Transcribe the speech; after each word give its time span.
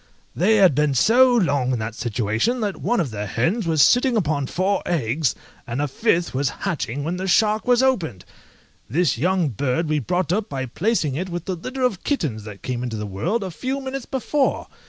They 0.35 0.55
had 0.55 0.73
been 0.73 0.95
so 0.95 1.31
long 1.31 1.73
in 1.73 1.77
that 1.77 1.93
situation, 1.93 2.59
that 2.61 2.77
one 2.81 2.99
of 2.99 3.11
the 3.11 3.27
hens 3.27 3.67
was 3.67 3.83
sitting 3.83 4.17
upon 4.17 4.47
four 4.47 4.81
eggs, 4.83 5.35
and 5.67 5.79
a 5.79 5.87
fifth 5.87 6.33
was 6.33 6.49
hatching 6.49 7.03
when 7.03 7.17
the 7.17 7.27
shark 7.27 7.67
was 7.67 7.83
opened!!! 7.83 8.25
This 8.89 9.19
young 9.19 9.49
bird 9.49 9.87
we 9.87 9.99
brought 9.99 10.33
up 10.33 10.49
by 10.49 10.65
placing 10.65 11.13
it 11.13 11.29
with 11.29 11.47
a 11.47 11.53
litter 11.53 11.83
of 11.83 12.03
kittens 12.03 12.45
that 12.45 12.63
came 12.63 12.81
into 12.81 12.97
the 12.97 13.05
world 13.05 13.43
a 13.43 13.51
few 13.51 13.79
minutes 13.79 14.07
before! 14.07 14.65